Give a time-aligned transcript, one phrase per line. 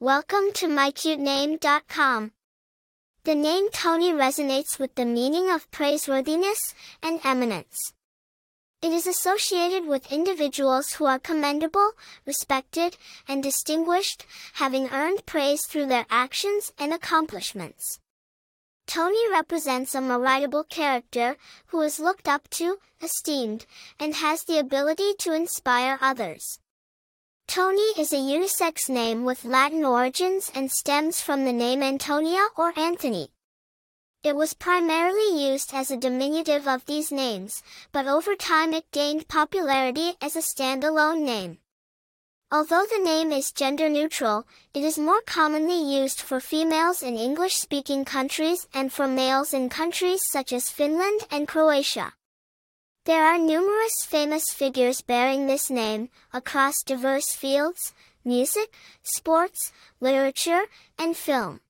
[0.00, 2.30] Welcome to mycutename.com.
[3.24, 7.94] The name Toni resonates with the meaning of praiseworthiness and eminence.
[8.80, 15.86] It is associated with individuals who are commendable, respected, and distinguished, having earned praise through
[15.86, 17.98] their actions and accomplishments.
[18.86, 21.36] Toni represents a meritable character
[21.66, 23.66] who is looked up to, esteemed,
[23.98, 26.60] and has the ability to inspire others.
[27.48, 32.78] Toni is a unisex name with Latin origins and stems from the name Antonia or
[32.78, 33.30] Anthony.
[34.22, 39.28] It was primarily used as a diminutive of these names, but over time it gained
[39.28, 41.56] popularity as a standalone name.
[42.52, 48.04] Although the name is gender neutral, it is more commonly used for females in English-speaking
[48.04, 52.12] countries and for males in countries such as Finland and Croatia.
[53.08, 60.64] There are numerous famous figures bearing this name, across diverse fields, music, sports, literature,
[60.98, 61.60] and film.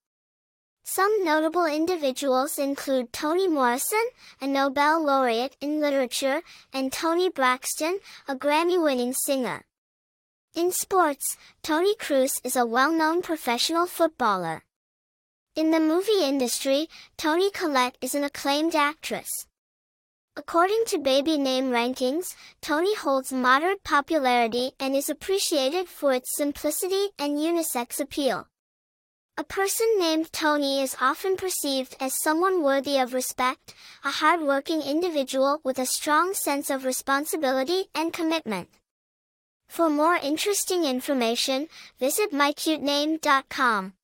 [0.83, 4.05] Some notable individuals include Toni Morrison,
[4.41, 9.64] a Nobel laureate in literature, and Toni Braxton, a Grammy-winning singer.
[10.56, 14.64] In sports, Toni Kroos is a well-known professional footballer.
[15.55, 19.47] In the movie industry, Toni Collette is an acclaimed actress.
[20.39, 27.08] According to baby name rankings, Toni holds moderate popularity and is appreciated for its simplicity
[27.19, 28.47] and unisex appeal.
[29.36, 35.61] A person named Toni is often perceived as someone worthy of respect, a hard-working individual
[35.64, 38.69] with a strong sense of responsibility and commitment.
[39.69, 41.67] For more interesting information,
[41.98, 43.97] visit mycutename.com.